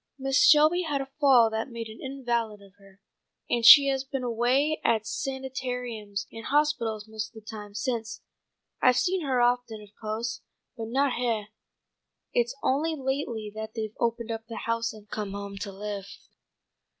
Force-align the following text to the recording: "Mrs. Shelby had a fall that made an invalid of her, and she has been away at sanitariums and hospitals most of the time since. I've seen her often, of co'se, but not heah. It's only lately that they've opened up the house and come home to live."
"Mrs. 0.19 0.49
Shelby 0.49 0.81
had 0.81 0.99
a 0.99 1.11
fall 1.19 1.51
that 1.51 1.69
made 1.69 1.85
an 1.87 1.99
invalid 2.01 2.59
of 2.59 2.73
her, 2.79 2.99
and 3.47 3.63
she 3.63 3.85
has 3.89 4.03
been 4.03 4.23
away 4.23 4.81
at 4.83 5.05
sanitariums 5.05 6.25
and 6.31 6.43
hospitals 6.45 7.07
most 7.07 7.29
of 7.35 7.39
the 7.39 7.45
time 7.47 7.75
since. 7.75 8.23
I've 8.81 8.97
seen 8.97 9.21
her 9.23 9.39
often, 9.41 9.79
of 9.79 9.89
co'se, 10.01 10.41
but 10.75 10.87
not 10.87 11.13
heah. 11.19 11.49
It's 12.33 12.55
only 12.63 12.95
lately 12.95 13.51
that 13.53 13.75
they've 13.75 13.95
opened 13.99 14.31
up 14.31 14.47
the 14.47 14.57
house 14.65 14.91
and 14.91 15.07
come 15.07 15.33
home 15.33 15.57
to 15.59 15.71
live." 15.71 16.07